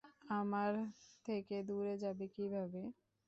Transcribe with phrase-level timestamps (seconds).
[0.31, 0.71] আমার
[1.25, 2.81] থেকে দূরে যাবে কিভাবে?